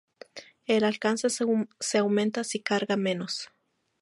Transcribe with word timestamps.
El 0.65 0.83
alcance 0.83 1.27
se 1.77 1.97
aumenta 1.99 2.43
si 2.43 2.59
carga 2.63 2.97
menos. 2.97 3.51